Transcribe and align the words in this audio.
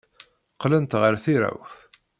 Qqlent 0.53 0.97
ɣer 1.01 1.13
tirawt. 1.23 1.73